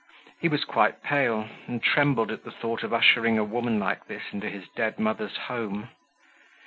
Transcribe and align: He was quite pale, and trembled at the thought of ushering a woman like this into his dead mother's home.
He 0.39 0.47
was 0.47 0.65
quite 0.65 1.03
pale, 1.03 1.47
and 1.67 1.79
trembled 1.83 2.31
at 2.31 2.43
the 2.43 2.49
thought 2.49 2.81
of 2.81 2.91
ushering 2.91 3.37
a 3.37 3.43
woman 3.43 3.77
like 3.77 4.07
this 4.07 4.23
into 4.31 4.49
his 4.49 4.67
dead 4.69 4.97
mother's 4.97 5.37
home. 5.37 5.89